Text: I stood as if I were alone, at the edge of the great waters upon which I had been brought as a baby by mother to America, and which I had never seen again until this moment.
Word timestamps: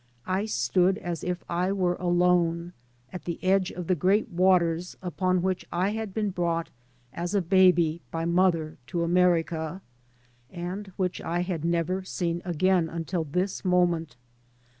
I 0.25 0.45
stood 0.45 0.97
as 0.97 1.23
if 1.23 1.43
I 1.47 1.71
were 1.71 1.93
alone, 1.97 2.73
at 3.13 3.25
the 3.25 3.37
edge 3.43 3.69
of 3.69 3.85
the 3.85 3.93
great 3.93 4.27
waters 4.29 4.97
upon 4.99 5.43
which 5.43 5.63
I 5.71 5.89
had 5.89 6.11
been 6.11 6.31
brought 6.31 6.71
as 7.13 7.35
a 7.35 7.39
baby 7.43 8.01
by 8.09 8.25
mother 8.25 8.79
to 8.87 9.03
America, 9.03 9.79
and 10.49 10.87
which 10.97 11.21
I 11.21 11.41
had 11.41 11.63
never 11.63 12.03
seen 12.03 12.41
again 12.45 12.89
until 12.89 13.25
this 13.25 13.63
moment. 13.63 14.15